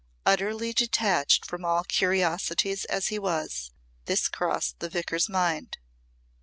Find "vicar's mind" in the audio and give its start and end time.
4.89-5.77